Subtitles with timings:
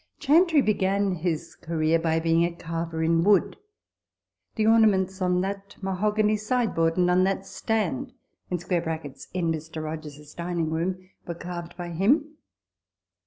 [0.19, 3.57] "Chantrey began his career by being a carver in wood.
[4.55, 8.11] The ornaments on that mahogany side board, and on that stand
[8.49, 9.83] [in Mr.
[9.85, 12.33] Rogers's dining room] were carved by him.